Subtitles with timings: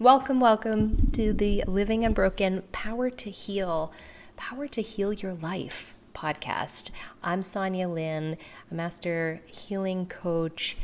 [0.00, 3.92] Welcome, welcome to the Living Unbroken Power to Heal,
[4.36, 6.90] Power to Heal Your Life podcast.
[7.22, 8.36] I'm Sonya Lyn,
[8.72, 10.76] a master healing coach,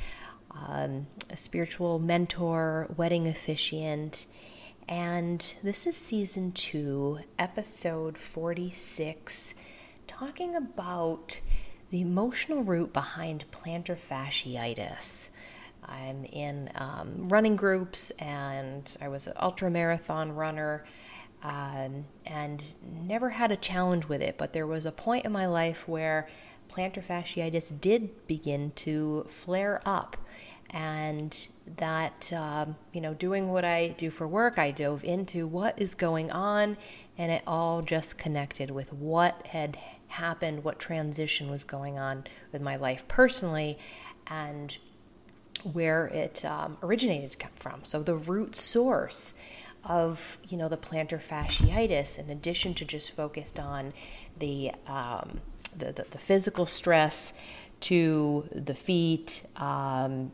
[0.52, 4.26] um, a spiritual mentor, wedding officiant,
[4.88, 9.54] and this is season two, episode 46,
[10.06, 11.40] talking about
[11.90, 15.30] the emotional root behind plantar fasciitis.
[15.90, 20.84] I'm in um, running groups, and I was an ultra marathon runner,
[21.42, 24.38] um, and never had a challenge with it.
[24.38, 26.28] But there was a point in my life where
[26.70, 30.16] plantar fasciitis did begin to flare up,
[30.70, 35.80] and that um, you know, doing what I do for work, I dove into what
[35.80, 36.76] is going on,
[37.18, 39.76] and it all just connected with what had
[40.08, 43.78] happened, what transition was going on with my life personally,
[44.28, 44.78] and
[45.64, 47.84] where it um, originated from.
[47.84, 49.38] So the root source
[49.84, 53.92] of you know the plantar fasciitis, in addition to just focused on
[54.38, 55.40] the um,
[55.74, 57.32] the, the, the, physical stress
[57.80, 59.42] to the feet.
[59.56, 60.32] Um,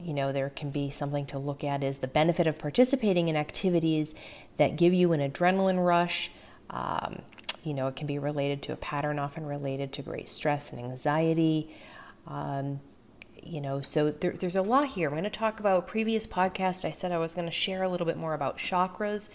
[0.00, 3.34] you know, there can be something to look at is the benefit of participating in
[3.34, 4.14] activities
[4.56, 6.30] that give you an adrenaline rush.
[6.70, 7.22] Um,
[7.64, 10.80] you know, it can be related to a pattern often related to great stress and
[10.80, 11.74] anxiety.
[12.26, 12.80] Um,
[13.42, 15.08] you know, so there, there's a lot here.
[15.08, 16.84] I'm going to talk about previous podcast.
[16.84, 19.30] I said I was going to share a little bit more about chakras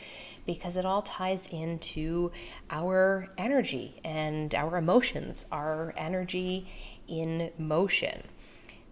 [0.46, 2.32] because it all ties into
[2.70, 6.68] our energy and our emotions, our energy
[7.08, 8.24] in motion.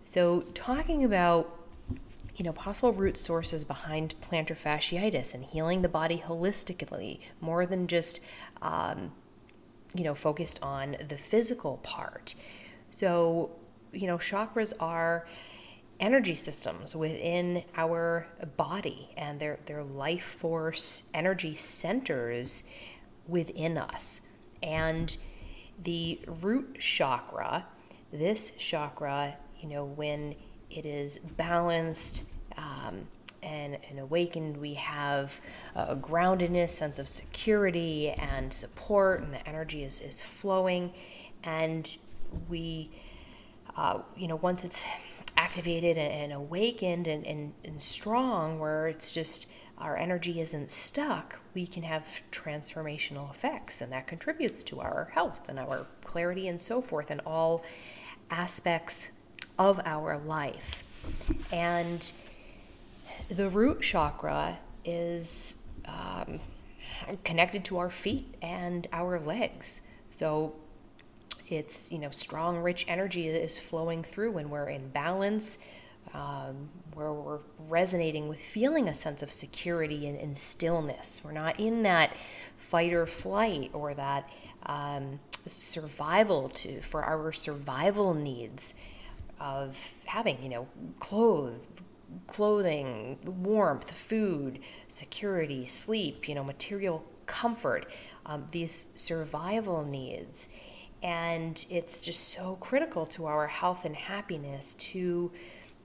[0.05, 1.57] So, talking about
[2.35, 7.87] you know possible root sources behind plantar fasciitis and healing the body holistically, more than
[7.87, 8.19] just
[8.61, 9.11] um,
[9.93, 12.35] you know focused on the physical part.
[12.89, 13.51] So
[13.93, 15.25] you know, chakras are
[15.99, 22.67] energy systems within our body and they're, they're life force energy centers
[23.27, 24.21] within us.
[24.63, 25.15] And
[25.83, 27.65] the root chakra,
[28.11, 30.35] this chakra, you know, when
[30.69, 32.23] it is balanced
[32.57, 33.07] um,
[33.43, 35.39] and, and awakened, we have
[35.75, 40.93] a groundedness, sense of security and support, and the energy is, is flowing.
[41.43, 41.97] And
[42.49, 42.91] we
[43.77, 44.83] uh, you know, once it's
[45.37, 51.39] activated and, and awakened and, and, and strong, where it's just our energy isn't stuck,
[51.53, 56.61] we can have transformational effects, and that contributes to our health and our clarity and
[56.61, 57.63] so forth, and all
[58.29, 59.11] aspects
[59.57, 60.83] of our life.
[61.51, 62.11] And
[63.29, 66.39] the root chakra is um,
[67.23, 69.81] connected to our feet and our legs.
[70.09, 70.53] So
[71.51, 75.57] it's, you know, strong, rich energy is flowing through when we're in balance,
[76.13, 81.21] um, where we're resonating with feeling a sense of security and, and, stillness.
[81.23, 82.15] We're not in that
[82.57, 84.29] fight or flight or that
[84.65, 88.75] um, survival to for our survival needs
[89.39, 90.67] of having, you know,
[90.99, 91.65] clothes,
[92.27, 97.85] clothing, warmth, food, security, sleep, you know, material comfort,
[98.25, 100.49] um, these survival needs.
[101.03, 105.31] And it's just so critical to our health and happiness to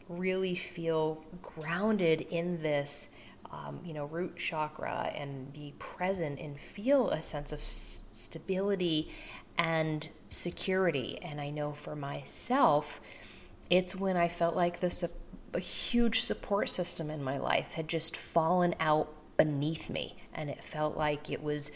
[0.09, 3.11] really feel grounded in this,
[3.51, 9.11] um, you know, root chakra and be present and feel a sense of s- stability
[9.59, 11.19] and security.
[11.23, 13.01] And I know for myself,
[13.71, 15.03] it's when I felt like this
[15.55, 20.63] a huge support system in my life had just fallen out beneath me, and it
[20.63, 21.73] felt like it was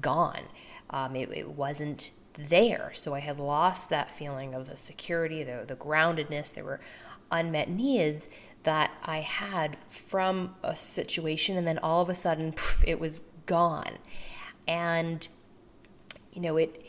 [0.00, 0.42] gone.
[0.90, 2.10] Um, it, it wasn't
[2.48, 2.90] there.
[2.94, 6.54] So I had lost that feeling of the security, the, the groundedness.
[6.54, 6.80] There were
[7.30, 8.28] unmet needs
[8.62, 13.22] that I had from a situation, and then all of a sudden, poof, it was
[13.46, 13.98] gone.
[14.66, 15.26] And
[16.32, 16.84] you know, it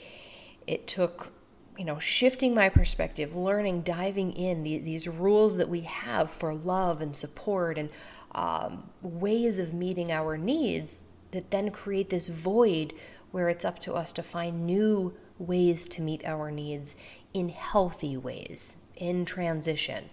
[0.67, 1.31] it took
[1.77, 6.53] you know shifting my perspective, learning, diving in the, these rules that we have for
[6.53, 7.89] love and support and
[8.33, 12.93] um, ways of meeting our needs that then create this void
[13.31, 16.95] where it's up to us to find new ways to meet our needs
[17.33, 20.09] in healthy ways, in transition.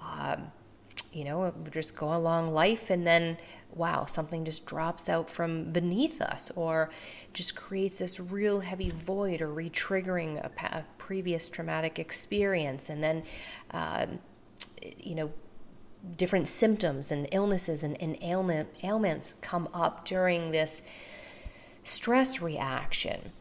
[0.00, 0.52] Um,
[1.12, 3.36] you know, we just go along life and then,
[3.74, 6.90] wow, something just drops out from beneath us or
[7.34, 12.88] just creates this real heavy void or re triggering a, a, previous traumatic experience.
[12.88, 13.22] And then,
[13.72, 14.20] um,
[14.98, 15.32] you know,
[16.16, 20.88] different symptoms and illnesses and, and ailment, ailments come up during this
[21.84, 23.32] stress reaction.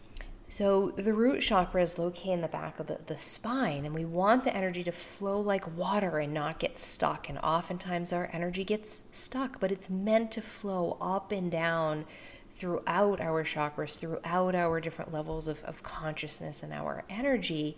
[0.52, 4.04] So the root chakra is located in the back of the, the spine, and we
[4.04, 7.30] want the energy to flow like water and not get stuck.
[7.30, 12.04] And oftentimes our energy gets stuck, but it's meant to flow up and down
[12.50, 17.78] throughout our chakras, throughout our different levels of, of consciousness and our energy.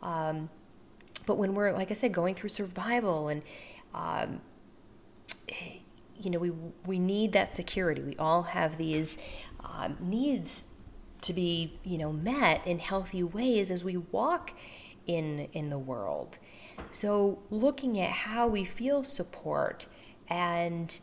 [0.00, 0.50] Um,
[1.26, 3.42] but when we're, like I said, going through survival and
[3.92, 4.40] um,
[6.20, 6.52] you know, we
[6.86, 8.02] we need that security.
[8.02, 9.18] We all have these
[9.64, 10.73] um, needs
[11.24, 14.52] to be, you know, met in healthy ways as we walk
[15.06, 16.38] in in the world.
[16.90, 19.86] So looking at how we feel support
[20.28, 20.98] and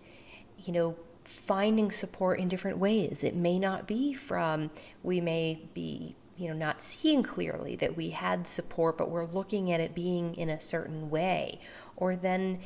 [0.57, 3.23] you know finding support in different ways.
[3.23, 4.71] It may not be from
[5.03, 9.71] we may be you know not seeing clearly that we had support but we're looking
[9.71, 11.59] at it being in a certain way
[11.95, 12.59] or then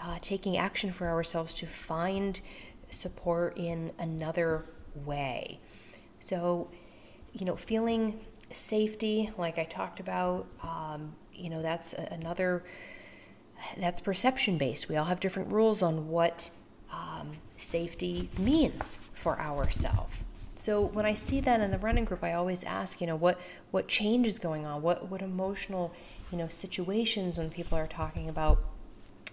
[0.00, 2.40] uh, taking action for ourselves to find
[2.90, 5.58] support in another way
[6.20, 6.68] so
[7.32, 8.20] you know, feeling
[8.50, 12.62] safety, like I talked about, um, you know, that's another,
[13.78, 14.88] that's perception based.
[14.88, 16.50] We all have different rules on what
[16.92, 20.24] um, safety means for ourselves.
[20.54, 23.40] So when I see that in the running group, I always ask, you know, what
[23.70, 24.82] what change is going on?
[24.82, 25.92] What what emotional,
[26.30, 28.62] you know, situations when people are talking about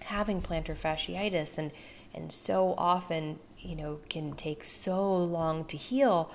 [0.05, 1.71] having plantar fasciitis and
[2.13, 6.31] and so often, you know, can take so long to heal.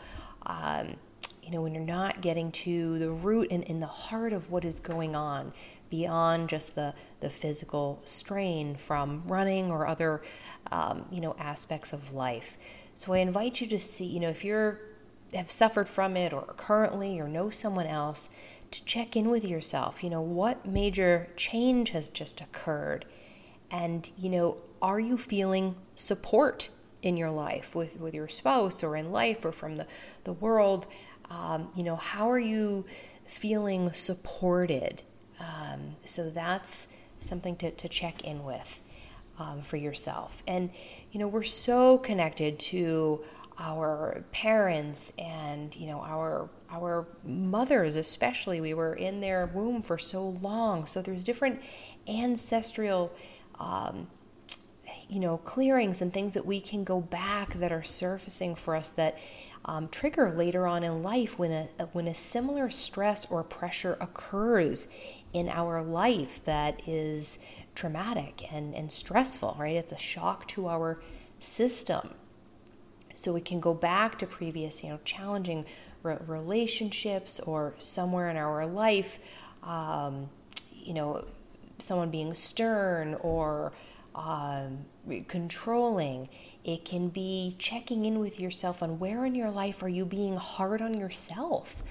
[0.47, 0.97] Um,
[1.45, 4.65] you know, when you're not getting to the root and in the heart of what
[4.65, 5.53] is going on
[5.91, 10.23] beyond just the, the physical strain from running or other,
[10.73, 12.57] um, you know, aspects of life.
[12.97, 14.81] So I invite you to see, you know, if you're
[15.33, 18.29] have suffered from it or currently or know someone else,
[18.71, 20.03] to check in with yourself.
[20.03, 23.05] You know, what major change has just occurred?
[23.71, 26.71] And, you know, are you feeling support
[27.03, 29.87] in your life with, with your spouse or in life or from the,
[30.25, 30.87] the world?
[31.31, 32.85] Um, you know, how are you
[33.27, 35.03] feeling supported?
[35.41, 36.89] Um, so that's
[37.21, 38.81] something to, to check in with
[39.39, 40.43] um, for yourself.
[40.47, 40.71] And,
[41.11, 43.25] you know, we're so connected to
[43.59, 49.97] our parents and, you know, our our mothers especially we were in their womb for
[49.97, 51.61] so long so there's different
[52.09, 53.13] ancestral
[53.61, 54.09] um,
[55.15, 58.91] you know clearings and things that we can go back that are surfacing for us
[58.91, 59.17] that
[59.65, 64.89] um, trigger later on in life when a, when a similar stress or pressure occurs
[65.33, 67.39] in our life that is
[67.77, 69.77] traumatic and, and stressful, right?
[69.77, 71.01] It's a shock to our
[71.39, 72.11] system.
[73.15, 75.65] So we can go back to previous, you know, challenging
[76.03, 79.21] re- relationships or somewhere in our life,
[79.63, 80.29] um,
[80.73, 81.25] you know,
[81.79, 83.73] someone being stern or
[84.15, 84.87] um,
[85.29, 86.29] controlling
[86.65, 90.37] it can be checking in with yourself on where in your life are you being
[90.37, 91.83] hard on yourself?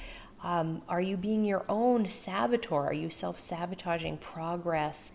[0.43, 2.87] Um, are you being your own saboteur?
[2.87, 5.11] Are you self sabotaging progress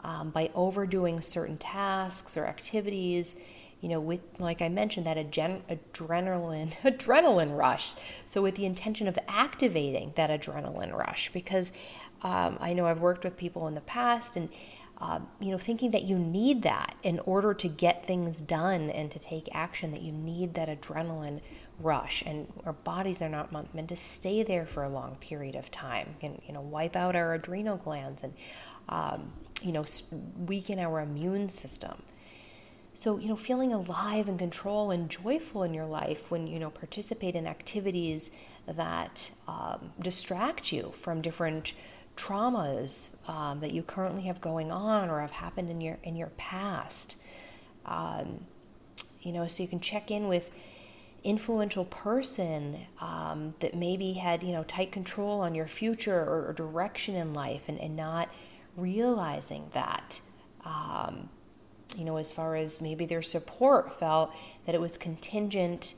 [0.00, 3.36] um, by overdoing certain tasks or activities?
[3.80, 7.94] You know, with like I mentioned, that adren- adrenaline adrenaline rush.
[8.26, 11.72] So with the intention of activating that adrenaline rush, because
[12.22, 14.48] um, I know I've worked with people in the past, and
[14.98, 19.10] um, you know, thinking that you need that in order to get things done and
[19.10, 21.40] to take action, that you need that adrenaline
[21.78, 22.22] rush.
[22.24, 26.16] And our bodies are not meant to stay there for a long period of time
[26.22, 28.32] and, you know, wipe out our adrenal glands and,
[28.88, 29.32] um,
[29.62, 29.84] you know,
[30.38, 32.02] weaken our immune system.
[32.94, 36.70] So, you know, feeling alive and control and joyful in your life when, you know,
[36.70, 38.30] participate in activities
[38.66, 41.74] that um, distract you from different
[42.16, 46.30] traumas um, that you currently have going on or have happened in your in your
[46.36, 47.16] past.
[47.84, 48.46] Um,
[49.22, 50.50] you know, so you can check in with
[51.26, 56.52] influential person um, that maybe had you know tight control on your future or, or
[56.52, 58.28] direction in life and, and not
[58.76, 60.20] realizing that
[60.64, 61.28] um,
[61.96, 64.32] you know as far as maybe their support felt
[64.66, 65.94] that it was contingent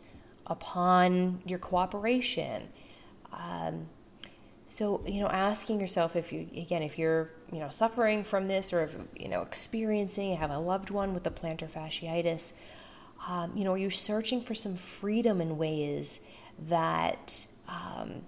[0.47, 2.69] upon your cooperation
[3.31, 3.87] um,
[4.69, 8.73] so, you know, asking yourself if you, again, if you're, you know, suffering from this
[8.73, 12.53] or if, you know, experiencing, have a loved one with the plantar fasciitis,
[13.27, 16.27] um, you know, are you searching for some freedom in ways
[16.69, 18.23] that, um,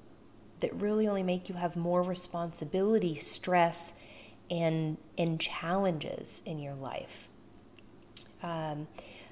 [0.61, 4.01] that really only make you have more responsibility, stress,
[4.51, 7.29] and, and challenges in your life?
[8.43, 8.89] Um,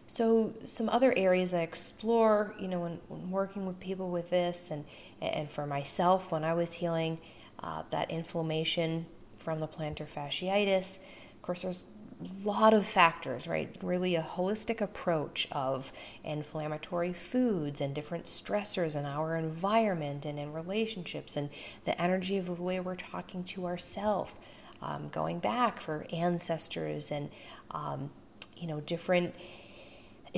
[0.09, 4.71] so some other areas I explore, you know, when, when working with people with this,
[4.71, 4.85] and
[5.21, 7.21] and for myself when I was healing
[7.62, 10.99] uh, that inflammation from the plantar fasciitis.
[11.35, 11.85] Of course, there's
[12.23, 13.77] a lot of factors, right?
[13.83, 15.93] Really a holistic approach of
[16.25, 21.50] inflammatory foods and different stressors in our environment and in relationships and
[21.85, 24.33] the energy of the way we're talking to ourselves,
[24.81, 27.29] um, going back for ancestors and,
[27.71, 28.11] um,
[28.57, 29.35] you know, different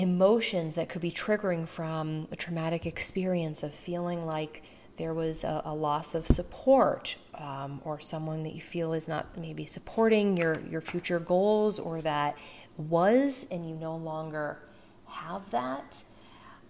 [0.01, 4.63] emotions that could be triggering from a traumatic experience of feeling like
[4.97, 9.37] there was a, a loss of support um, or someone that you feel is not
[9.37, 12.37] maybe supporting your, your future goals or that
[12.77, 14.59] was and you no longer
[15.07, 16.03] have that.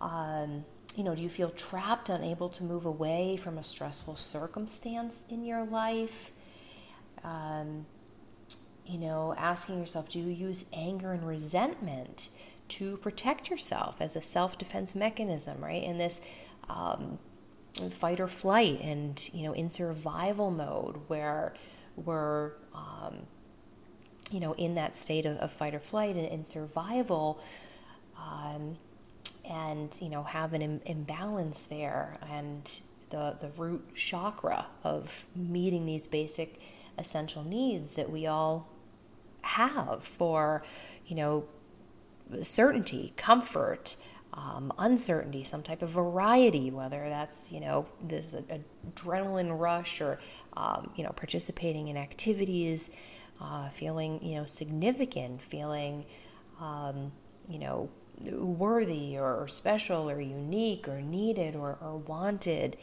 [0.00, 0.64] Um,
[0.96, 5.44] you know, do you feel trapped, unable to move away from a stressful circumstance in
[5.44, 6.30] your life?
[7.22, 7.86] Um,
[8.86, 12.28] you know, asking yourself, do you use anger and resentment
[12.70, 15.82] to protect yourself as a self defense mechanism, right?
[15.82, 16.20] In this
[16.68, 17.18] um,
[17.90, 21.54] fight or flight and you know in survival mode where
[21.96, 23.26] we're um,
[24.30, 27.40] you know in that state of, of fight or flight and in survival
[28.18, 28.76] um,
[29.48, 35.86] and you know have an Im- imbalance there and the the root chakra of meeting
[35.86, 36.60] these basic
[36.98, 38.68] essential needs that we all
[39.42, 40.62] have for
[41.06, 41.44] you know
[42.42, 43.96] certainty comfort
[44.34, 48.34] um, uncertainty, some type of variety, whether that's you know this
[48.94, 50.18] adrenaline rush or
[50.56, 52.90] um, you know participating in activities,
[53.40, 56.04] uh, feeling you know significant, feeling
[56.60, 57.12] um,
[57.48, 57.90] you know
[58.32, 62.76] worthy or, special or unique or needed or, or wanted,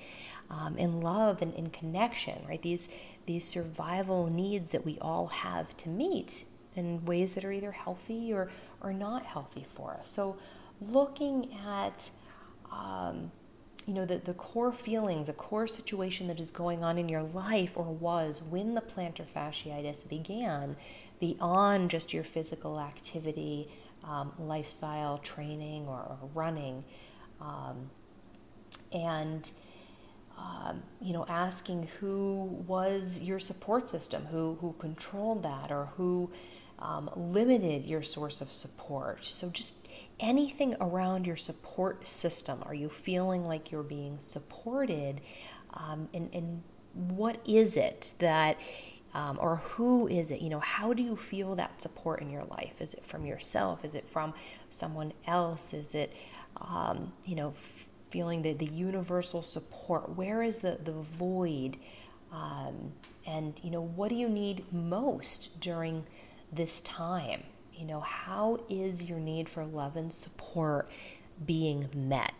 [0.49, 2.43] um, in love and in connection.
[2.47, 2.89] Right these
[3.25, 6.45] these survival needs that we all have to meet
[6.77, 8.49] in ways that are either healthy or
[8.81, 10.07] or not healthy for us.
[10.07, 10.37] So
[10.79, 12.09] looking at
[12.71, 13.31] um,
[13.85, 17.23] you know the, the core feelings a core situation that is going on in your
[17.23, 20.75] life or was when the plantar fasciitis began
[21.19, 23.69] beyond just your physical activity
[24.03, 26.83] um, lifestyle training or, or running
[27.39, 27.89] um,
[28.91, 29.51] and
[30.37, 36.31] um, you know asking who was your support system who who controlled that or who
[36.79, 39.87] um, limited your source of support so just
[40.19, 42.63] anything around your support system.
[42.65, 45.21] Are you feeling like you're being supported?
[45.73, 46.63] Um, and, and
[46.93, 48.57] what is it that,
[49.13, 50.41] um, or who is it?
[50.41, 52.81] You know, how do you feel that support in your life?
[52.81, 53.85] Is it from yourself?
[53.85, 54.33] Is it from
[54.69, 55.73] someone else?
[55.73, 56.13] Is it,
[56.57, 57.53] um, you know,
[58.09, 60.15] feeling the, the universal support?
[60.15, 61.77] Where is the, the void?
[62.31, 62.93] Um,
[63.25, 66.05] and, you know, what do you need most during
[66.51, 67.43] this time?
[67.73, 70.89] You know, how is your need for love and support
[71.45, 72.33] being met?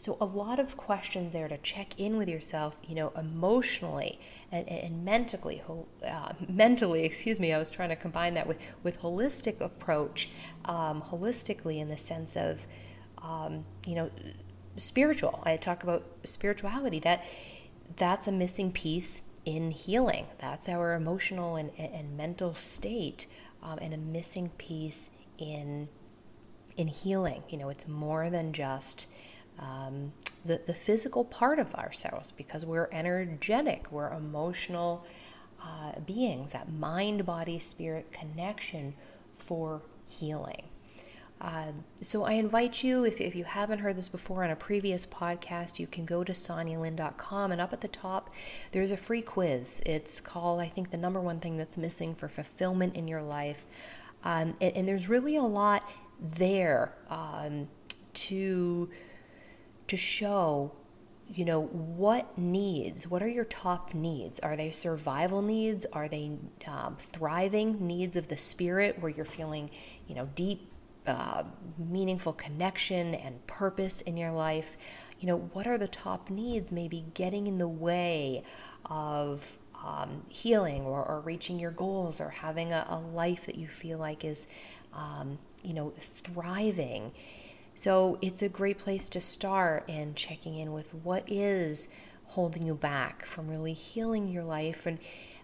[0.00, 4.18] So, a lot of questions there to check in with yourself, you know, emotionally
[4.50, 5.62] and, and mentally,
[6.02, 10.30] uh, mentally, excuse me, I was trying to combine that with, with holistic approach,
[10.64, 12.66] um, holistically in the sense of,
[13.18, 14.10] um, you know,
[14.76, 15.42] spiritual.
[15.44, 17.24] I talk about spirituality, that
[17.96, 20.26] that's a missing piece in healing.
[20.38, 23.26] That's our emotional and, and mental state
[23.62, 25.88] um, and a missing piece in
[26.76, 27.42] in healing.
[27.48, 29.06] You know, it's more than just
[29.58, 30.12] um,
[30.44, 35.06] the the physical part of ourselves because we're energetic, we're emotional
[35.62, 36.52] uh, beings.
[36.52, 38.94] That mind body spirit connection
[39.36, 40.69] for healing.
[41.40, 45.06] Uh, so I invite you, if, if you haven't heard this before on a previous
[45.06, 48.30] podcast, you can go to sonyalyn.com and up at the top,
[48.72, 49.82] there's a free quiz.
[49.86, 53.64] It's called, I think, the number one thing that's missing for fulfillment in your life.
[54.22, 55.82] Um, and, and, there's really a lot
[56.20, 57.68] there um,
[58.12, 58.90] to
[59.86, 60.72] to show
[61.26, 66.32] you know what needs what are your top needs are they survival needs are they
[66.66, 69.70] um, thriving needs of the spirit where you're feeling
[70.06, 70.69] you know deep
[71.10, 71.44] uh,
[71.78, 74.78] meaningful connection and purpose in your life,
[75.18, 78.42] you know, what are the top needs maybe getting in the way
[78.86, 83.66] of um, healing or, or, reaching your goals or having a, a life that you
[83.66, 84.46] feel like is,
[84.92, 87.12] um, you know, thriving.
[87.74, 91.88] So it's a great place to start in checking in with what is
[92.26, 94.98] holding you back from really healing your life and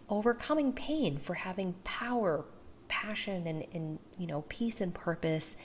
[0.08, 2.44] overcoming pain for having power,
[2.88, 5.56] passion and, and you know peace and purpose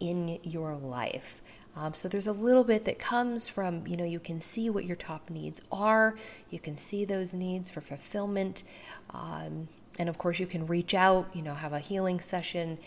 [0.00, 1.40] in your life.
[1.76, 4.84] Um, so there's a little bit that comes from, you know, you can see what
[4.84, 6.14] your top needs are.
[6.50, 8.62] You can see those needs for fulfillment.
[9.10, 12.78] Um, and of course, you can reach out, you know, have a healing session.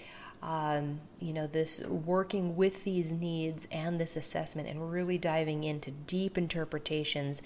[0.42, 5.90] Um, you know, this working with these needs and this assessment and really diving into
[5.92, 7.42] deep interpretations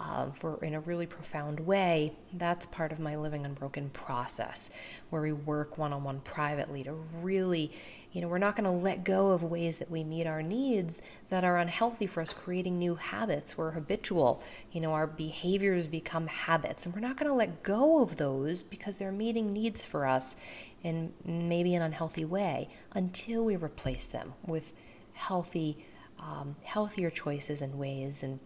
[0.00, 4.70] um, for in a really profound way, that's part of my living unbroken process,
[5.10, 7.70] where we work one on one privately to really,
[8.12, 11.02] you know, we're not going to let go of ways that we meet our needs
[11.28, 13.58] that are unhealthy for us, creating new habits.
[13.58, 14.42] We're habitual,
[14.72, 18.62] you know, our behaviors become habits, and we're not going to let go of those
[18.62, 20.34] because they're meeting needs for us
[20.82, 24.72] in maybe an unhealthy way until we replace them with
[25.12, 25.84] healthy,
[26.18, 28.40] um, healthier choices and ways and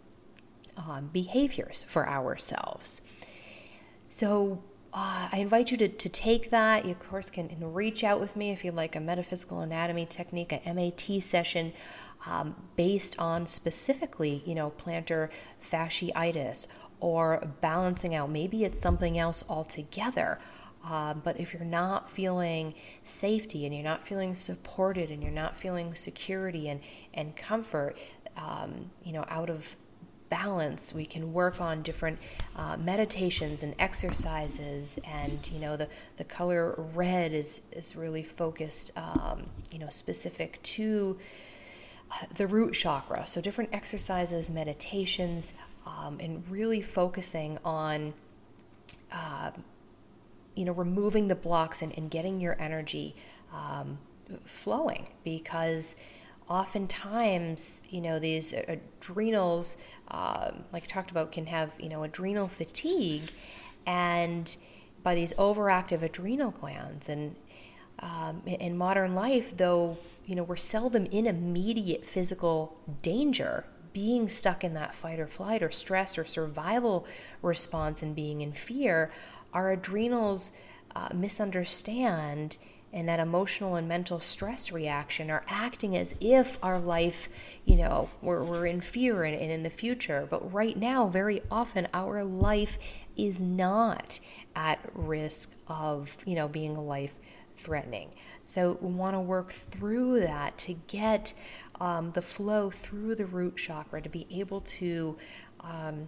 [0.76, 3.06] um, behaviors for ourselves.
[4.08, 4.62] So
[4.92, 6.84] uh, I invite you to, to take that.
[6.84, 10.52] You, of course, can, reach out with me if you'd like a metaphysical anatomy technique,
[10.52, 11.72] a MAT session
[12.26, 15.30] um, based on specifically, you know, plantar
[15.62, 16.68] fasciitis
[17.00, 18.30] or balancing out.
[18.30, 20.38] Maybe it's something else altogether.
[20.88, 25.56] Um, but if you're not feeling safety and you're not feeling supported and you're not
[25.56, 26.80] feeling security and,
[27.12, 27.98] and comfort,
[28.36, 29.76] um, you know, out of
[30.34, 30.92] balance.
[30.92, 32.18] We can work on different
[32.56, 38.90] uh, meditations and exercises, and you know the the color red is is really focused,
[38.96, 41.16] um, you know, specific to
[42.10, 43.24] uh, the root chakra.
[43.26, 45.54] So different exercises, meditations,
[45.86, 48.14] um, and really focusing on.
[49.12, 49.52] Uh,
[50.56, 53.14] you know, removing the blocks and, and getting your energy
[53.52, 53.98] um,
[54.44, 55.96] flowing because
[56.48, 62.48] oftentimes, you know, these adrenals um, like I talked about, can have you know adrenal
[62.48, 63.30] fatigue,
[63.86, 64.54] and
[65.02, 67.08] by these overactive adrenal glands.
[67.08, 67.36] And
[68.00, 73.64] um, in modern life, though, you know, we're seldom in immediate physical danger.
[73.92, 77.06] Being stuck in that fight or flight or stress or survival
[77.42, 79.12] response and being in fear,
[79.52, 80.50] our adrenals
[80.96, 82.58] uh, misunderstand
[82.94, 87.28] and that emotional and mental stress reaction are acting as if our life,
[87.64, 90.28] you know, we're, we're in fear and, and in the future.
[90.30, 92.78] But right now, very often, our life
[93.16, 94.20] is not
[94.54, 97.16] at risk of, you know, being life
[97.56, 98.10] threatening.
[98.44, 101.34] So we want to work through that to get
[101.80, 105.18] um, the flow through the root chakra to be able to.
[105.60, 106.06] Um,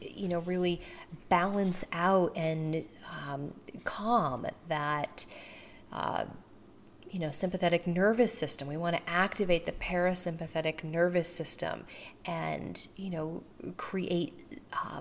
[0.00, 0.80] you know, really
[1.28, 2.86] balance out and
[3.26, 5.26] um, calm that
[5.92, 6.24] uh,
[7.10, 8.68] you know sympathetic nervous system.
[8.68, 11.84] We want to activate the parasympathetic nervous system
[12.24, 13.42] and you know
[13.76, 15.00] create uh,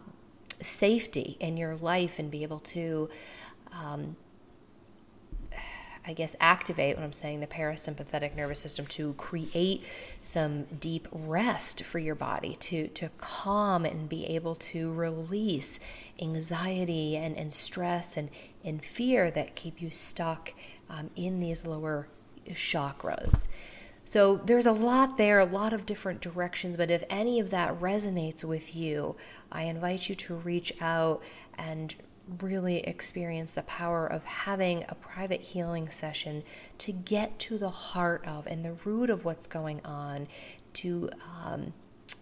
[0.62, 3.10] safety in your life and be able to
[3.74, 4.16] um,
[6.08, 9.84] I guess, activate, when I'm saying the parasympathetic nervous system, to create
[10.22, 15.80] some deep rest for your body, to, to calm and be able to release
[16.22, 18.30] anxiety and, and stress and,
[18.64, 20.54] and fear that keep you stuck
[20.90, 22.08] um, in these lower
[22.50, 23.52] chakras.
[24.08, 27.80] So there's a lot there, a lot of different directions, but if any of that
[27.80, 29.16] resonates with you,
[29.52, 31.24] I invite you to reach out
[31.58, 31.96] and
[32.42, 36.44] really experience the power of having a private healing session
[36.80, 40.28] to get to the heart of and the root of what's going on
[40.74, 41.10] to
[41.44, 41.74] um,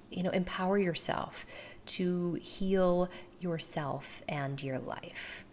[0.10, 1.46] you know empower yourself
[1.86, 5.46] to heal yourself and your life.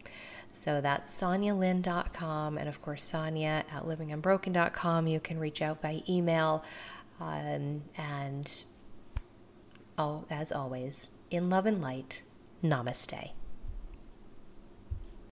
[0.52, 6.64] So that's sonyalyn.com and of course sonya at livingunbroken.com you can reach out by email
[7.20, 8.64] um, and
[9.96, 12.22] oh, as always in love and light
[12.62, 13.30] namaste